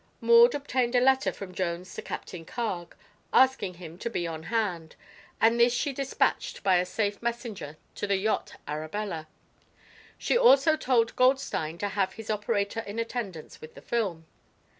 Maud 0.19 0.55
obtained 0.55 0.95
a 0.95 0.99
letter 0.99 1.31
from 1.31 1.53
Jones 1.53 1.93
to 1.93 2.01
Captain 2.01 2.43
Carg, 2.43 2.95
asking 3.31 3.75
him 3.75 3.99
to 3.99 4.09
be 4.09 4.25
on 4.25 4.41
hand, 4.49 4.95
and 5.39 5.59
this 5.59 5.71
she 5.71 5.93
dispatched 5.93 6.63
by 6.63 6.77
a 6.77 6.87
safe 6.87 7.21
messenger 7.21 7.77
to 7.93 8.07
the 8.07 8.15
yacht 8.17 8.55
Arabella. 8.67 9.27
She 10.17 10.35
also 10.35 10.75
told 10.75 11.15
Goldstein 11.15 11.77
to 11.77 11.89
have 11.89 12.13
his 12.13 12.31
operator 12.31 12.79
in 12.79 12.97
attendance 12.97 13.61
with 13.61 13.75
the 13.75 13.79
film. 13.83 14.25